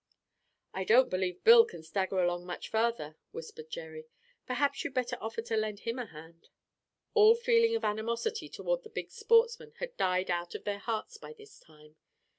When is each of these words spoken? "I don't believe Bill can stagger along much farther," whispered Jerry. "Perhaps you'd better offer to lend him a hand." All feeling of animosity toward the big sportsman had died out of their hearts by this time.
"I 0.73 0.83
don't 0.83 1.11
believe 1.11 1.43
Bill 1.43 1.63
can 1.63 1.83
stagger 1.83 2.17
along 2.23 2.47
much 2.47 2.69
farther," 2.71 3.17
whispered 3.29 3.69
Jerry. 3.69 4.07
"Perhaps 4.47 4.83
you'd 4.83 4.95
better 4.95 5.15
offer 5.21 5.43
to 5.43 5.55
lend 5.55 5.81
him 5.81 5.99
a 5.99 6.07
hand." 6.07 6.49
All 7.13 7.35
feeling 7.35 7.75
of 7.75 7.85
animosity 7.85 8.49
toward 8.49 8.81
the 8.81 8.89
big 8.89 9.11
sportsman 9.11 9.73
had 9.77 9.95
died 9.97 10.31
out 10.31 10.55
of 10.55 10.63
their 10.63 10.79
hearts 10.79 11.17
by 11.19 11.33
this 11.33 11.59
time. 11.59 11.97